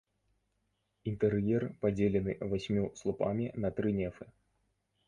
Інтэр'ер 1.11 1.67
падзелены 1.83 2.33
васьмю 2.55 2.85
слупамі 3.03 3.45
на 3.65 3.77
тры 3.79 3.89
нефы. 4.01 4.25